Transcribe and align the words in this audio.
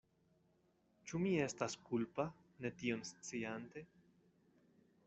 Ĉu 1.11 1.21
mi 1.25 1.33
estas 1.47 1.75
kulpa, 1.91 2.27
ne 2.65 2.73
tion 2.81 3.05
sciante? 3.13 3.87